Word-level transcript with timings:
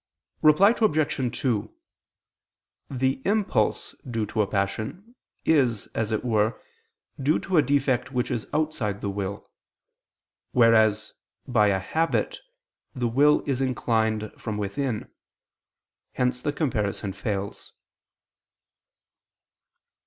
Reply 0.41 0.73
Obj. 0.81 1.37
2: 1.41 1.71
The 2.89 3.21
impulse 3.23 3.93
due 4.09 4.25
to 4.25 4.43
passion, 4.47 5.13
is, 5.45 5.85
as 5.93 6.11
it 6.11 6.25
were, 6.25 6.59
due 7.21 7.37
to 7.37 7.57
a 7.57 7.61
defect 7.61 8.11
which 8.11 8.31
is 8.31 8.47
outside 8.51 9.01
the 9.01 9.11
will: 9.11 9.47
whereas, 10.53 11.13
by 11.47 11.67
a 11.67 11.77
habit, 11.77 12.39
the 12.95 13.07
will 13.07 13.43
is 13.45 13.61
inclined 13.61 14.33
from 14.41 14.57
within. 14.57 15.07
Hence 16.13 16.41
the 16.41 16.51
comparison 16.51 17.13
fails. 17.13 17.71